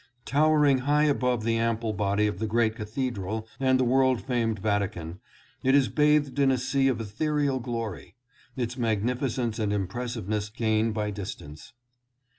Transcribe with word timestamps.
Towering 0.25 0.79
high 0.79 1.03
above 1.03 1.43
the 1.43 1.57
ample 1.57 1.93
body 1.93 2.25
of 2.25 2.39
the 2.39 2.47
great 2.47 2.75
cathedral 2.75 3.47
and 3.59 3.79
the 3.79 3.83
world 3.83 4.19
famed 4.19 4.57
Vatican, 4.57 5.19
it 5.61 5.75
is 5.75 5.89
bathed 5.89 6.39
in 6.39 6.49
a 6.49 6.57
sea 6.57 6.87
of 6.87 6.99
ethereal 6.99 7.59
glory. 7.59 8.15
Its 8.57 8.77
magnificence 8.79 9.59
and 9.59 9.71
impressiveness 9.71 10.49
gain 10.49 10.91
by 10.91 11.11
distance. 11.11 11.73